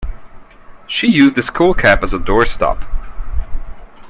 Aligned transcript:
She 0.87 1.05
used 1.11 1.35
the 1.35 1.43
skull 1.43 1.75
cap 1.75 2.01
as 2.01 2.11
a 2.11 2.17
doorstop. 2.17 2.83